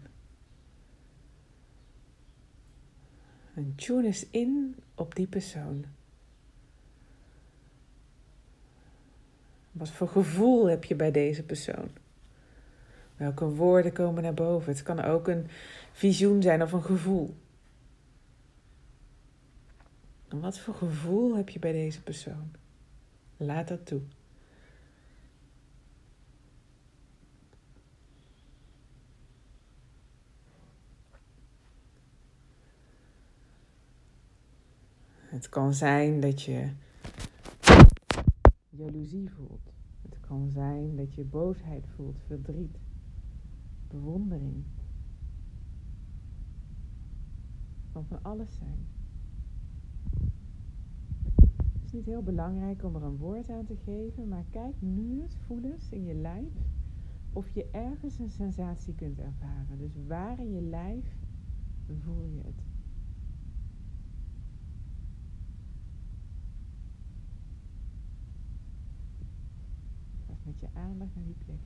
En 3.54 3.72
tune 3.76 4.06
eens 4.06 4.26
in 4.30 4.76
op 4.94 5.14
die 5.14 5.26
persoon. 5.26 5.84
Wat 9.72 9.90
voor 9.90 10.08
gevoel 10.08 10.68
heb 10.68 10.84
je 10.84 10.94
bij 10.94 11.10
deze 11.10 11.42
persoon? 11.42 11.88
Welke 13.16 13.44
woorden 13.44 13.92
komen 13.92 14.22
naar 14.22 14.34
boven? 14.34 14.72
Het 14.72 14.82
kan 14.82 15.00
ook 15.00 15.28
een 15.28 15.46
visioen 15.92 16.42
zijn 16.42 16.62
of 16.62 16.72
een 16.72 16.82
gevoel. 16.82 17.34
En 20.28 20.40
wat 20.40 20.58
voor 20.58 20.74
gevoel 20.74 21.36
heb 21.36 21.48
je 21.48 21.58
bij 21.58 21.72
deze 21.72 22.02
persoon? 22.02 22.52
Laat 23.36 23.68
dat 23.68 23.86
toe. 23.86 24.00
Het 35.38 35.48
kan 35.48 35.74
zijn 35.74 36.20
dat 36.20 36.42
je 36.42 36.70
jaloezie 38.68 39.30
voelt. 39.30 39.72
Het 40.02 40.20
kan 40.20 40.50
zijn 40.50 40.96
dat 40.96 41.14
je 41.14 41.24
boosheid 41.24 41.86
voelt, 41.94 42.16
verdriet, 42.26 42.78
bewondering. 43.88 44.64
Het 47.82 47.92
kan 47.92 48.06
van 48.06 48.22
alles 48.22 48.54
zijn. 48.54 48.86
Het 51.72 51.84
is 51.84 51.92
niet 51.92 52.06
heel 52.06 52.22
belangrijk 52.22 52.84
om 52.84 52.94
er 52.94 53.02
een 53.02 53.16
woord 53.16 53.50
aan 53.50 53.64
te 53.64 53.76
geven, 53.76 54.28
maar 54.28 54.44
kijk 54.50 54.74
nu 54.78 55.22
eens, 55.22 55.36
voel 55.46 55.62
eens 55.64 55.90
in 55.90 56.04
je 56.04 56.14
lijf 56.14 56.52
of 57.32 57.48
je 57.50 57.68
ergens 57.70 58.18
een 58.18 58.30
sensatie 58.30 58.94
kunt 58.94 59.18
ervaren. 59.18 59.78
Dus 59.78 59.92
waar 60.06 60.38
in 60.38 60.52
je 60.52 60.62
lijf 60.62 61.16
voel 61.86 62.24
je 62.24 62.40
het? 62.44 62.66
met 70.48 70.60
je 70.60 70.77
aandacht 70.88 71.14
naar 71.14 71.24
die 71.24 71.36
plek. 71.44 71.60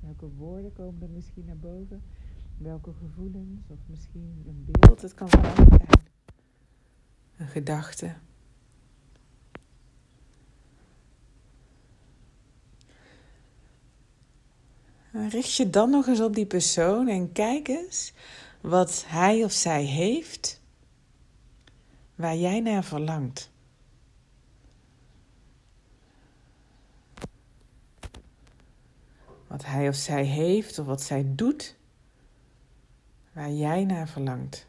Welke 0.00 0.28
woorden 0.36 0.72
komen 0.72 1.02
er 1.02 1.08
misschien 1.08 1.44
naar 1.44 1.58
boven? 1.58 2.02
Welke 2.58 2.92
gevoelens 2.92 3.68
of 3.68 3.78
misschien 3.86 4.44
een 4.46 4.66
beeld? 4.70 5.02
Het 5.02 5.14
kan 5.14 5.28
van 5.28 5.44
alles 5.44 5.68
zijn. 5.68 5.88
Een 7.36 7.48
gedachte. 7.48 8.14
Richt 15.12 15.54
je 15.54 15.70
dan 15.70 15.90
nog 15.90 16.06
eens 16.06 16.20
op 16.20 16.34
die 16.34 16.46
persoon 16.46 17.08
en 17.08 17.32
kijk 17.32 17.68
eens 17.68 18.12
wat 18.60 19.04
hij 19.06 19.44
of 19.44 19.52
zij 19.52 19.84
heeft 19.84 20.61
waar 22.22 22.36
jij 22.36 22.60
naar 22.60 22.84
verlangt. 22.84 23.50
Wat 29.46 29.64
hij 29.64 29.88
of 29.88 29.94
zij 29.94 30.24
heeft 30.24 30.78
of 30.78 30.86
wat 30.86 31.02
zij 31.02 31.24
doet, 31.26 31.76
waar 33.32 33.50
jij 33.50 33.84
naar 33.84 34.08
verlangt. 34.08 34.68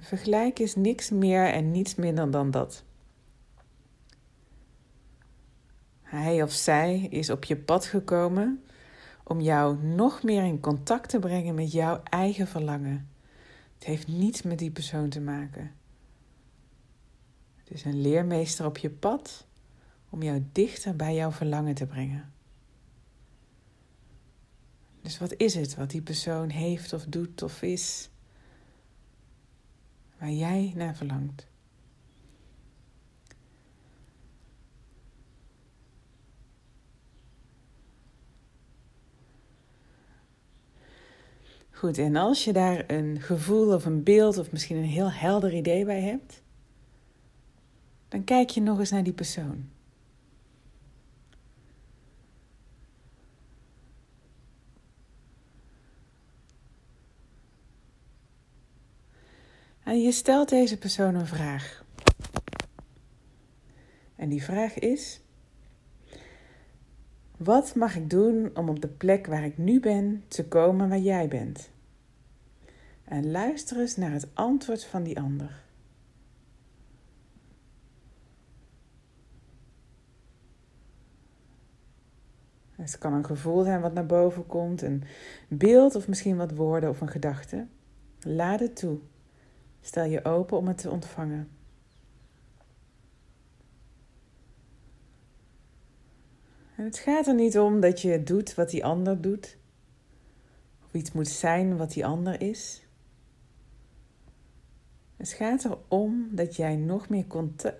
Vergelijk 0.00 0.58
is 0.58 0.74
niks 0.74 1.10
meer 1.10 1.46
en 1.46 1.70
niets 1.70 1.94
minder 1.94 2.30
dan 2.30 2.50
dat. 2.50 2.84
Hij 6.02 6.42
of 6.42 6.52
zij 6.52 7.00
is 7.00 7.30
op 7.30 7.44
je 7.44 7.56
pad 7.56 7.84
gekomen 7.84 8.64
om 9.22 9.40
jou 9.40 9.84
nog 9.84 10.22
meer 10.22 10.44
in 10.44 10.60
contact 10.60 11.08
te 11.08 11.18
brengen 11.18 11.54
met 11.54 11.72
jouw 11.72 12.00
eigen 12.02 12.46
verlangen. 12.46 13.08
Het 13.74 13.84
heeft 13.84 14.08
niets 14.08 14.42
met 14.42 14.58
die 14.58 14.70
persoon 14.70 15.08
te 15.08 15.20
maken. 15.20 15.72
Het 17.56 17.70
is 17.70 17.84
een 17.84 18.00
leermeester 18.00 18.66
op 18.66 18.78
je 18.78 18.90
pad 18.90 19.46
om 20.08 20.22
jou 20.22 20.44
dichter 20.52 20.96
bij 20.96 21.14
jouw 21.14 21.30
verlangen 21.30 21.74
te 21.74 21.86
brengen. 21.86 22.32
Dus 25.02 25.18
wat 25.18 25.34
is 25.36 25.54
het 25.54 25.74
wat 25.74 25.90
die 25.90 26.02
persoon 26.02 26.48
heeft 26.48 26.92
of 26.92 27.04
doet 27.04 27.42
of 27.42 27.62
is 27.62 28.10
waar 30.18 30.30
jij 30.30 30.72
naar 30.76 30.96
verlangt? 30.96 31.46
Goed, 41.82 41.98
en 41.98 42.16
als 42.16 42.44
je 42.44 42.52
daar 42.52 42.84
een 42.90 43.20
gevoel 43.20 43.74
of 43.74 43.84
een 43.84 44.02
beeld 44.02 44.38
of 44.38 44.52
misschien 44.52 44.76
een 44.76 44.84
heel 44.84 45.10
helder 45.10 45.54
idee 45.54 45.84
bij 45.84 46.00
hebt, 46.00 46.42
dan 48.08 48.24
kijk 48.24 48.50
je 48.50 48.60
nog 48.60 48.78
eens 48.78 48.90
naar 48.90 49.02
die 49.02 49.12
persoon. 49.12 49.68
En 59.82 60.02
je 60.02 60.12
stelt 60.12 60.48
deze 60.48 60.78
persoon 60.78 61.14
een 61.14 61.26
vraag. 61.26 61.84
En 64.16 64.28
die 64.28 64.42
vraag 64.42 64.78
is: 64.78 65.20
Wat 67.44 67.74
mag 67.74 67.96
ik 67.96 68.10
doen 68.10 68.50
om 68.54 68.68
op 68.68 68.80
de 68.80 68.88
plek 68.88 69.26
waar 69.26 69.44
ik 69.44 69.58
nu 69.58 69.80
ben 69.80 70.24
te 70.28 70.48
komen 70.48 70.88
waar 70.88 70.98
jij 70.98 71.28
bent? 71.28 71.70
en 73.12 73.30
luister 73.30 73.80
eens 73.80 73.96
naar 73.96 74.10
het 74.10 74.28
antwoord 74.34 74.84
van 74.84 75.02
die 75.02 75.20
ander. 75.20 75.62
Het 82.70 82.98
kan 82.98 83.12
een 83.12 83.24
gevoel 83.24 83.62
zijn 83.62 83.80
wat 83.80 83.92
naar 83.92 84.06
boven 84.06 84.46
komt, 84.46 84.82
een 84.82 85.04
beeld 85.48 85.94
of 85.94 86.08
misschien 86.08 86.36
wat 86.36 86.50
woorden 86.50 86.90
of 86.90 87.00
een 87.00 87.08
gedachte. 87.08 87.66
Laat 88.20 88.60
het 88.60 88.76
toe. 88.76 88.98
Stel 89.80 90.04
je 90.04 90.24
open 90.24 90.58
om 90.58 90.68
het 90.68 90.78
te 90.78 90.90
ontvangen. 90.90 91.48
En 96.82 96.88
het 96.88 96.98
gaat 96.98 97.26
er 97.26 97.34
niet 97.34 97.58
om 97.58 97.80
dat 97.80 98.00
je 98.00 98.22
doet 98.22 98.54
wat 98.54 98.70
die 98.70 98.84
ander 98.84 99.20
doet, 99.20 99.56
of 100.84 100.94
iets 100.94 101.12
moet 101.12 101.28
zijn 101.28 101.76
wat 101.76 101.92
die 101.92 102.06
ander 102.06 102.40
is. 102.40 102.86
Het 105.16 105.28
gaat 105.28 105.64
erom 105.64 106.28
dat 106.30 106.56
jij 106.56 106.76
nog 106.76 107.08
meer 107.08 107.24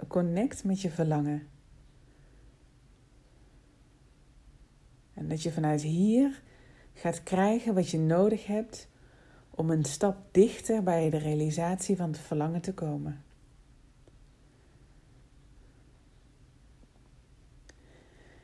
connect 0.09 0.65
met 0.65 0.81
je 0.81 0.91
verlangen. 0.91 1.49
En 5.15 5.29
dat 5.29 5.43
je 5.43 5.53
vanuit 5.53 5.83
hier 5.83 6.43
gaat 6.95 7.23
krijgen 7.23 7.75
wat 7.75 7.91
je 7.91 7.99
nodig 7.99 8.47
hebt 8.47 8.89
om 9.51 9.71
een 9.71 9.85
stap 9.85 10.17
dichter 10.31 10.83
bij 10.83 11.11
de 11.11 11.19
realisatie 11.19 11.97
van 11.97 12.11
het 12.11 12.21
verlangen 12.21 12.61
te 12.61 12.75
komen. 12.75 13.23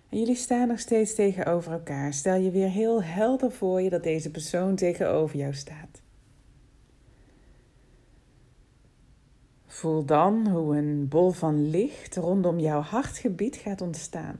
En 0.08 0.18
jullie 0.18 0.34
staan 0.34 0.68
nog 0.68 0.78
steeds 0.78 1.14
tegenover 1.14 1.72
elkaar. 1.72 2.12
Stel 2.12 2.34
je 2.34 2.50
weer 2.50 2.68
heel 2.68 3.02
helder 3.02 3.52
voor 3.52 3.80
je 3.80 3.90
dat 3.90 4.02
deze 4.02 4.30
persoon 4.30 4.74
tegenover 4.74 5.36
jou 5.36 5.54
staat. 5.54 6.02
Voel 9.66 10.04
dan 10.04 10.48
hoe 10.48 10.76
een 10.76 11.08
bol 11.08 11.30
van 11.30 11.70
licht 11.70 12.16
rondom 12.16 12.58
jouw 12.58 12.80
hartgebied 12.80 13.56
gaat 13.56 13.80
ontstaan. 13.80 14.36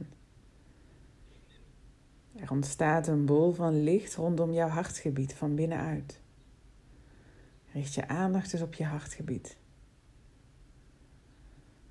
Er 2.35 2.51
ontstaat 2.51 3.07
een 3.07 3.25
bol 3.25 3.51
van 3.51 3.83
licht 3.83 4.15
rondom 4.15 4.53
jouw 4.53 4.67
hartgebied 4.67 5.33
van 5.33 5.55
binnenuit. 5.55 6.19
Richt 7.73 7.93
je 7.93 8.07
aandacht 8.07 8.51
dus 8.51 8.61
op 8.61 8.73
je 8.73 8.85
hartgebied. 8.85 9.57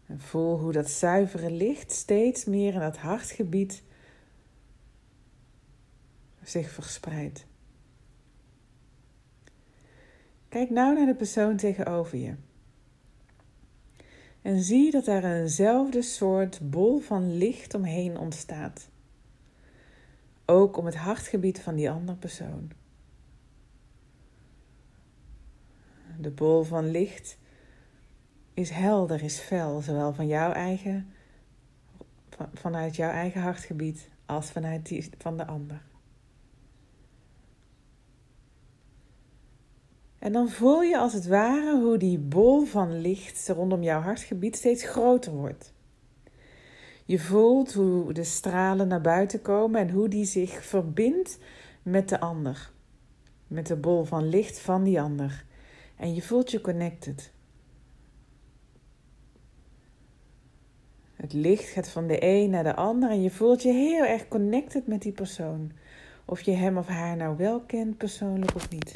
En 0.08 0.20
voel 0.20 0.58
hoe 0.58 0.72
dat 0.72 0.90
zuivere 0.90 1.50
licht 1.50 1.92
steeds 1.92 2.44
meer 2.44 2.74
in 2.74 2.80
dat 2.80 2.96
hartgebied 2.96 3.82
zich 6.42 6.70
verspreidt. 6.70 7.46
Kijk 10.48 10.70
nou 10.70 10.94
naar 10.94 11.06
de 11.06 11.14
persoon 11.14 11.56
tegenover 11.56 12.18
je. 12.18 12.34
En 14.42 14.62
zie 14.62 14.90
dat 14.90 15.06
er 15.06 15.24
eenzelfde 15.24 16.02
soort 16.02 16.70
bol 16.70 16.98
van 16.98 17.36
licht 17.36 17.74
omheen 17.74 18.18
ontstaat. 18.18 18.88
Ook 20.44 20.76
om 20.76 20.86
het 20.86 20.96
hartgebied 20.96 21.60
van 21.60 21.74
die 21.74 21.90
andere 21.90 22.18
persoon. 22.18 22.70
De 26.20 26.30
bol 26.30 26.62
van 26.62 26.90
licht 26.90 27.38
is 28.58 28.70
helder, 28.70 29.22
is 29.22 29.38
fel, 29.38 29.80
zowel 29.80 30.12
van 30.12 30.26
jouw 30.26 30.52
eigen, 30.52 31.12
vanuit 32.54 32.96
jouw 32.96 33.10
eigen 33.10 33.40
hartgebied 33.40 34.08
als 34.26 34.50
vanuit 34.50 34.86
die 34.86 35.10
van 35.18 35.36
de 35.36 35.46
ander. 35.46 35.82
En 40.18 40.32
dan 40.32 40.48
voel 40.48 40.82
je 40.82 40.98
als 40.98 41.12
het 41.12 41.26
ware 41.26 41.80
hoe 41.80 41.96
die 41.96 42.18
bol 42.18 42.64
van 42.64 43.00
licht 43.00 43.48
rondom 43.48 43.82
jouw 43.82 44.00
hartgebied 44.00 44.56
steeds 44.56 44.84
groter 44.84 45.32
wordt. 45.32 45.72
Je 47.04 47.18
voelt 47.18 47.72
hoe 47.72 48.12
de 48.12 48.24
stralen 48.24 48.88
naar 48.88 49.00
buiten 49.00 49.42
komen 49.42 49.80
en 49.80 49.90
hoe 49.90 50.08
die 50.08 50.24
zich 50.24 50.64
verbindt 50.64 51.38
met 51.82 52.08
de 52.08 52.20
ander. 52.20 52.70
Met 53.46 53.66
de 53.66 53.76
bol 53.76 54.04
van 54.04 54.28
licht 54.28 54.58
van 54.58 54.82
die 54.84 55.00
ander. 55.00 55.44
En 55.96 56.14
je 56.14 56.22
voelt 56.22 56.50
je 56.50 56.60
connected. 56.60 57.32
Het 61.28 61.36
licht 61.36 61.68
gaat 61.68 61.88
van 61.88 62.06
de 62.06 62.24
een 62.24 62.50
naar 62.50 62.62
de 62.62 62.74
ander 62.74 63.10
en 63.10 63.22
je 63.22 63.30
voelt 63.30 63.62
je 63.62 63.72
heel 63.72 64.04
erg 64.04 64.28
connected 64.28 64.86
met 64.86 65.02
die 65.02 65.12
persoon. 65.12 65.72
Of 66.24 66.40
je 66.40 66.50
hem 66.50 66.78
of 66.78 66.86
haar 66.86 67.16
nou 67.16 67.36
wel 67.36 67.60
kent 67.60 67.96
persoonlijk 67.96 68.54
of 68.54 68.70
niet. 68.70 68.94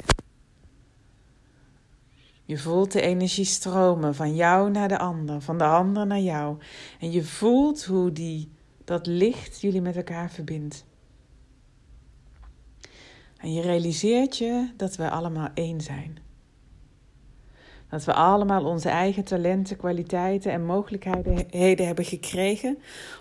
Je 2.45 2.57
voelt 2.57 2.91
de 2.91 3.01
energie 3.01 3.45
stromen 3.45 4.15
van 4.15 4.35
jou 4.35 4.71
naar 4.71 4.87
de 4.87 4.97
ander, 4.97 5.41
van 5.41 5.57
de 5.57 5.63
ander 5.63 6.07
naar 6.07 6.19
jou. 6.19 6.57
En 6.99 7.11
je 7.11 7.23
voelt 7.23 7.83
hoe 7.83 8.11
die, 8.11 8.51
dat 8.83 9.05
licht 9.05 9.61
jullie 9.61 9.81
met 9.81 9.95
elkaar 9.95 10.31
verbindt. 10.31 10.85
En 13.37 13.53
je 13.53 13.61
realiseert 13.61 14.37
je 14.37 14.69
dat 14.77 14.95
we 14.95 15.09
allemaal 15.09 15.49
één 15.53 15.81
zijn. 15.81 16.22
Dat 17.93 18.03
we 18.03 18.13
allemaal 18.13 18.65
onze 18.65 18.89
eigen 18.89 19.23
talenten, 19.23 19.77
kwaliteiten 19.77 20.51
en 20.51 20.65
mogelijkheden 20.65 21.85
hebben 21.85 22.05
gekregen 22.05 22.77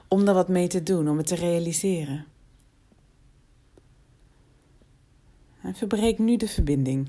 om 0.08 0.28
er 0.28 0.34
wat 0.34 0.48
mee 0.48 0.66
te 0.66 0.82
doen, 0.82 1.08
om 1.08 1.16
het 1.16 1.26
te 1.26 1.34
realiseren. 1.34 2.26
En 5.62 5.74
verbreek 5.74 6.18
nu 6.18 6.36
de 6.36 6.48
verbinding 6.48 7.08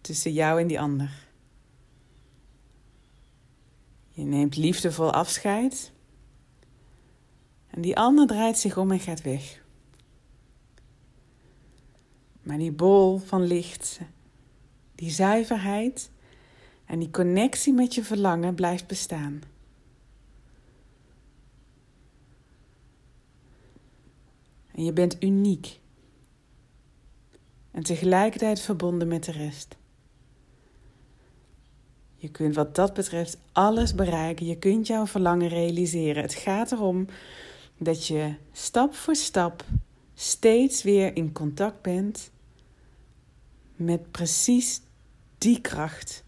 tussen 0.00 0.32
jou 0.32 0.60
en 0.60 0.66
die 0.66 0.80
ander. 0.80 1.26
Je 4.08 4.24
neemt 4.24 4.56
liefdevol 4.56 5.12
afscheid. 5.12 5.92
En 7.66 7.82
die 7.82 7.96
ander 7.96 8.26
draait 8.26 8.58
zich 8.58 8.76
om 8.76 8.90
en 8.90 9.00
gaat 9.00 9.22
weg. 9.22 9.62
Maar 12.42 12.58
die 12.58 12.72
bol 12.72 13.18
van 13.18 13.42
licht, 13.42 14.00
die 14.94 15.10
zuiverheid 15.10 16.12
en 16.86 16.98
die 16.98 17.10
connectie 17.10 17.72
met 17.72 17.94
je 17.94 18.04
verlangen 18.04 18.54
blijft 18.54 18.86
bestaan. 18.86 19.42
En 24.74 24.84
je 24.84 24.92
bent 24.92 25.22
uniek. 25.22 25.78
En 27.70 27.82
tegelijkertijd 27.82 28.60
verbonden 28.60 29.08
met 29.08 29.24
de 29.24 29.32
rest. 29.32 29.76
Je 32.16 32.30
kunt 32.30 32.54
wat 32.54 32.74
dat 32.74 32.94
betreft 32.94 33.38
alles 33.52 33.94
bereiken. 33.94 34.46
Je 34.46 34.58
kunt 34.58 34.86
jouw 34.86 35.06
verlangen 35.06 35.48
realiseren. 35.48 36.22
Het 36.22 36.34
gaat 36.34 36.72
erom 36.72 37.06
dat 37.78 38.06
je 38.06 38.34
stap 38.52 38.94
voor 38.94 39.16
stap 39.16 39.64
steeds 40.14 40.82
weer 40.82 41.16
in 41.16 41.32
contact 41.32 41.82
bent 41.82 42.30
met 43.76 44.10
precies 44.10 44.80
die 45.38 45.60
kracht, 45.60 46.23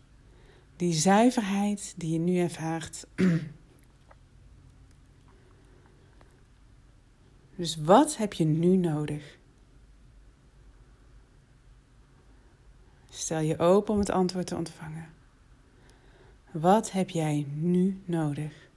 die 0.77 0.93
zuiverheid 0.93 1.95
die 1.97 2.13
je 2.13 2.19
nu 2.19 2.39
ervaart. 2.39 3.07
Dus 7.57 7.77
wat 7.77 8.17
heb 8.17 8.33
je 8.33 8.45
nu 8.45 8.77
nodig? 8.77 9.39
Stel 13.11 13.41
je 13.41 13.59
open 13.59 13.95
om 13.95 14.01
het 14.01 14.11
antwoord 14.11 14.47
te 14.47 14.57
ontvangen. 14.57 15.09
Wat 16.51 16.91
heb 16.91 17.11
jij 17.11 17.47
nu 17.55 18.03
nodig? 18.05 18.69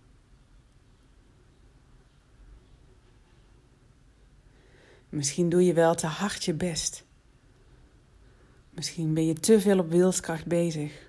Misschien 5.09 5.49
doe 5.49 5.63
je 5.63 5.73
wel 5.73 5.95
te 5.95 6.07
hard 6.07 6.43
je 6.43 6.53
best. 6.53 7.05
Misschien 8.69 9.13
ben 9.13 9.25
je 9.25 9.33
te 9.33 9.61
veel 9.61 9.79
op 9.79 9.89
wilskracht 9.89 10.45
bezig. 10.45 11.08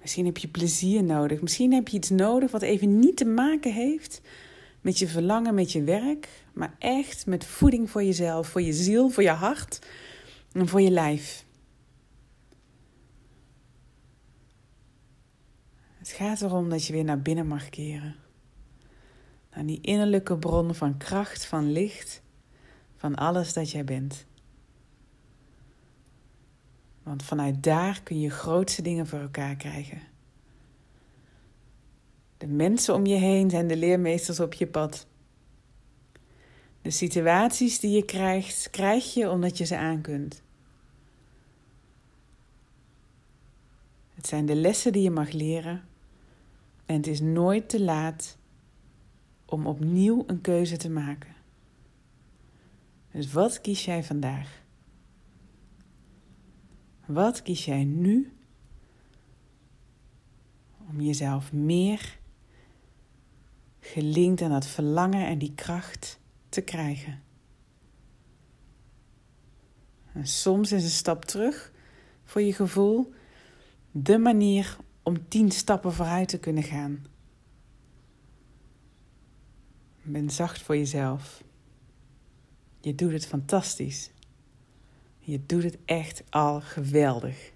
Misschien 0.00 0.26
heb 0.26 0.38
je 0.38 0.48
plezier 0.48 1.04
nodig. 1.04 1.40
Misschien 1.40 1.72
heb 1.72 1.88
je 1.88 1.96
iets 1.96 2.10
nodig 2.10 2.50
wat 2.50 2.62
even 2.62 2.98
niet 2.98 3.16
te 3.16 3.24
maken 3.24 3.72
heeft 3.72 4.20
met 4.80 4.98
je 4.98 5.08
verlangen, 5.08 5.54
met 5.54 5.72
je 5.72 5.82
werk, 5.82 6.28
maar 6.52 6.74
echt 6.78 7.26
met 7.26 7.44
voeding 7.44 7.90
voor 7.90 8.04
jezelf, 8.04 8.48
voor 8.48 8.62
je 8.62 8.72
ziel, 8.72 9.08
voor 9.08 9.22
je 9.22 9.28
hart 9.28 9.78
en 10.52 10.68
voor 10.68 10.80
je 10.80 10.90
lijf. 10.90 11.46
Het 15.98 16.08
gaat 16.08 16.42
erom 16.42 16.68
dat 16.68 16.86
je 16.86 16.92
weer 16.92 17.04
naar 17.04 17.22
binnen 17.22 17.46
mag 17.46 17.68
keren. 17.68 18.16
Naar 19.54 19.66
die 19.66 19.80
innerlijke 19.80 20.38
bron 20.38 20.74
van 20.74 20.96
kracht, 20.96 21.44
van 21.44 21.72
licht, 21.72 22.22
van 22.96 23.14
alles 23.14 23.52
dat 23.52 23.70
jij 23.70 23.84
bent. 23.84 24.26
Want 27.08 27.22
vanuit 27.22 27.62
daar 27.62 28.02
kun 28.02 28.20
je 28.20 28.30
grootste 28.30 28.82
dingen 28.82 29.06
voor 29.06 29.18
elkaar 29.18 29.56
krijgen. 29.56 30.00
De 32.36 32.46
mensen 32.46 32.94
om 32.94 33.06
je 33.06 33.14
heen 33.14 33.50
zijn 33.50 33.66
de 33.66 33.76
leermeesters 33.76 34.40
op 34.40 34.52
je 34.52 34.66
pad. 34.66 35.06
De 36.82 36.90
situaties 36.90 37.80
die 37.80 37.90
je 37.90 38.04
krijgt, 38.04 38.70
krijg 38.70 39.14
je 39.14 39.30
omdat 39.30 39.58
je 39.58 39.64
ze 39.64 39.76
aan 39.76 40.00
kunt. 40.00 40.42
Het 44.14 44.26
zijn 44.26 44.46
de 44.46 44.54
lessen 44.54 44.92
die 44.92 45.02
je 45.02 45.10
mag 45.10 45.30
leren 45.30 45.84
en 46.86 46.96
het 46.96 47.06
is 47.06 47.20
nooit 47.20 47.68
te 47.68 47.82
laat 47.82 48.36
om 49.44 49.66
opnieuw 49.66 50.24
een 50.26 50.40
keuze 50.40 50.76
te 50.76 50.90
maken. 50.90 51.34
Dus 53.12 53.32
wat 53.32 53.60
kies 53.60 53.84
jij 53.84 54.04
vandaag? 54.04 54.66
Wat 57.08 57.42
kies 57.42 57.64
jij 57.64 57.84
nu 57.84 58.32
om 60.88 61.00
jezelf 61.00 61.52
meer 61.52 62.18
gelinkt 63.80 64.42
aan 64.42 64.50
dat 64.50 64.66
verlangen 64.66 65.26
en 65.26 65.38
die 65.38 65.54
kracht 65.54 66.20
te 66.48 66.60
krijgen? 66.60 67.22
En 70.12 70.26
soms 70.26 70.72
is 70.72 70.82
een 70.82 70.90
stap 70.90 71.24
terug 71.24 71.72
voor 72.24 72.40
je 72.40 72.52
gevoel 72.52 73.12
de 73.90 74.18
manier 74.18 74.76
om 75.02 75.28
tien 75.28 75.50
stappen 75.50 75.92
vooruit 75.92 76.28
te 76.28 76.38
kunnen 76.38 76.62
gaan. 76.62 77.06
Ben 80.02 80.30
zacht 80.30 80.62
voor 80.62 80.76
jezelf. 80.76 81.44
Je 82.80 82.94
doet 82.94 83.12
het 83.12 83.26
fantastisch. 83.26 84.10
Je 85.28 85.46
doet 85.46 85.62
het 85.62 85.78
echt 85.84 86.22
al 86.30 86.60
geweldig. 86.60 87.52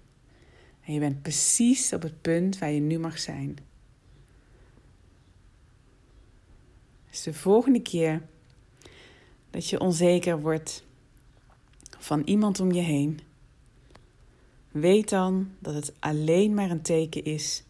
En 0.85 0.93
je 0.93 0.99
bent 0.99 1.21
precies 1.21 1.93
op 1.93 2.01
het 2.01 2.21
punt 2.21 2.57
waar 2.57 2.71
je 2.71 2.79
nu 2.79 2.99
mag 2.99 3.19
zijn. 3.19 3.57
Dus 7.09 7.23
de 7.23 7.33
volgende 7.33 7.81
keer 7.81 8.21
dat 9.49 9.69
je 9.69 9.79
onzeker 9.79 10.41
wordt 10.41 10.85
van 11.99 12.21
iemand 12.25 12.59
om 12.59 12.71
je 12.71 12.81
heen, 12.81 13.19
Weet 14.73 15.09
dan 15.09 15.51
dat 15.59 15.73
het 15.73 15.93
alleen 15.99 16.53
maar 16.53 16.69
een 16.69 16.81
teken 16.81 17.23
is 17.23 17.63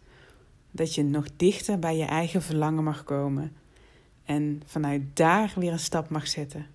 dat 0.72 0.96
je 0.96 1.04
nog 1.04 1.28
dichter 1.36 1.80
bij 1.80 1.98
je 1.98 2.06
eigen 2.06 2.42
verlangen 2.42 2.84
mag 2.84 3.04
komen 3.04 3.56
en 4.26 4.62
vanuit 4.66 5.02
daar 5.14 5.54
weer 5.56 5.72
een 5.72 5.80
stap 5.80 6.10
mag 6.10 6.28
zetten. 6.28 6.73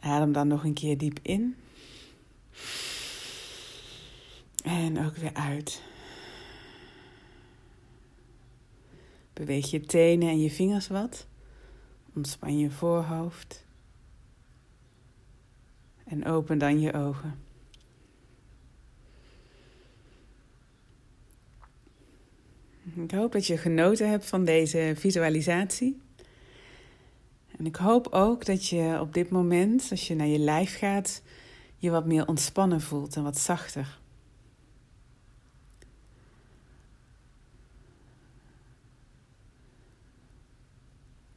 Adem 0.00 0.32
dan 0.32 0.48
nog 0.48 0.64
een 0.64 0.74
keer 0.74 0.98
diep 0.98 1.18
in. 1.22 1.56
En 4.64 5.04
ook 5.04 5.16
weer 5.16 5.34
uit. 5.34 5.82
Beweeg 9.32 9.70
je 9.70 9.80
tenen 9.80 10.28
en 10.28 10.40
je 10.40 10.50
vingers 10.50 10.88
wat. 10.88 11.26
Ontspan 12.14 12.58
je 12.58 12.70
voorhoofd. 12.70 13.66
En 16.04 16.26
open 16.26 16.58
dan 16.58 16.80
je 16.80 16.92
ogen. 16.92 17.38
Ik 22.94 23.10
hoop 23.10 23.32
dat 23.32 23.46
je 23.46 23.56
genoten 23.56 24.10
hebt 24.10 24.26
van 24.26 24.44
deze 24.44 24.92
visualisatie. 24.96 26.00
En 27.60 27.66
ik 27.66 27.76
hoop 27.76 28.06
ook 28.10 28.44
dat 28.44 28.66
je 28.66 28.98
op 29.00 29.14
dit 29.14 29.30
moment, 29.30 29.88
als 29.90 30.08
je 30.08 30.14
naar 30.14 30.26
je 30.26 30.38
lijf 30.38 30.78
gaat, 30.78 31.22
je 31.76 31.90
wat 31.90 32.06
meer 32.06 32.26
ontspannen 32.26 32.80
voelt 32.80 33.16
en 33.16 33.22
wat 33.22 33.38
zachter. 33.38 33.98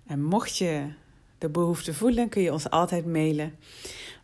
En 0.06 0.24
mocht 0.24 0.58
je 0.58 0.94
de 1.38 1.50
behoefte 1.50 1.94
voelen, 1.94 2.30
kun 2.30 2.42
je 2.42 2.52
ons 2.52 2.70
altijd 2.70 3.06
mailen 3.06 3.56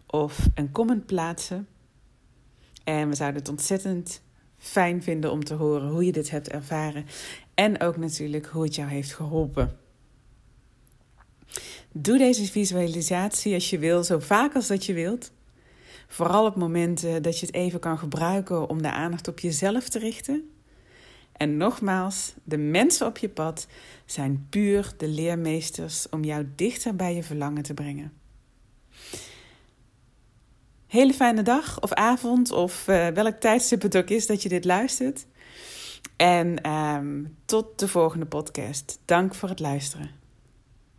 of 0.06 0.48
een 0.56 0.72
comment 0.72 1.06
plaatsen. 1.06 1.68
En 2.84 3.10
we 3.10 3.16
zouden 3.16 3.40
het 3.40 3.50
ontzettend 3.50 4.22
fijn 4.58 5.04
vinden 5.04 5.32
om 5.32 5.44
te 5.44 5.54
horen 5.54 5.90
hoe 5.90 6.06
je 6.06 6.12
dit 6.12 6.30
hebt 6.30 6.50
ervaren. 6.50 7.06
En 7.54 7.82
ook 7.82 7.98
natuurlijk 7.98 8.46
hoe 8.46 8.64
het 8.64 8.76
jou 8.76 8.90
heeft 8.90 9.14
geholpen. 9.14 9.78
Doe 11.92 12.18
deze 12.18 12.46
visualisatie 12.46 13.54
als 13.54 13.70
je 13.70 13.80
wil, 13.80 14.04
zo 14.04 14.20
vaak 14.20 14.56
als 14.56 14.68
dat 14.68 14.86
je 14.86 14.94
wilt. 14.94 15.32
Vooral 16.08 16.46
op 16.46 16.56
momenten 16.56 17.22
dat 17.24 17.40
je 17.40 17.46
het 17.46 17.56
even 17.56 17.80
kan 17.80 17.98
gebruiken 17.98 18.70
om 18.70 18.82
de 18.82 18.92
aandacht 18.92 19.28
op 19.28 19.40
jezelf 19.40 19.90
te 19.90 20.00
richten. 20.00 20.50
En 21.32 21.58
nogmaals, 21.58 22.34
de 22.44 22.58
mensen 22.58 23.08
op 23.08 23.18
je 23.18 23.30
pad 23.30 23.68
zijn 24.06 24.48
puur 24.50 24.94
de 24.98 25.08
leermeesters 25.08 26.10
om 26.10 26.24
jou 26.24 26.48
dichter 26.56 26.96
bij 26.96 27.16
je 27.16 27.24
verlangen 27.24 27.64
te 27.64 27.74
brengen. 27.74 28.14
Hele 30.88 31.14
fijne 31.14 31.42
dag 31.42 31.82
of 31.82 31.94
avond 31.94 32.52
of 32.52 32.88
uh, 32.88 33.08
welk 33.08 33.40
tijdstip 33.40 33.82
het 33.82 33.98
ook 33.98 34.10
is 34.10 34.28
dat 34.28 34.44
je 34.44 34.50
dit 34.50 34.66
luistert. 34.66 35.26
En 36.16 36.70
um, 36.72 37.38
tot 37.46 37.80
de 37.80 37.88
volgende 37.88 38.26
podcast. 38.26 39.00
Dank 39.06 39.36
voor 39.36 39.50
het 39.50 39.60
luisteren. 39.60 40.19